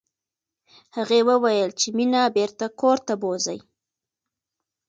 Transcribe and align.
هغې 0.97 1.19
وویل 1.29 1.69
چې 1.79 1.87
مينه 1.97 2.21
بېرته 2.37 2.65
کور 2.79 2.97
ته 3.07 3.13
بوزئ 3.21 3.59